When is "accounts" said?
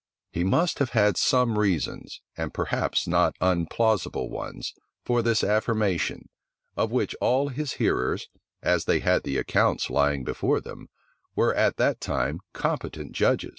9.37-9.91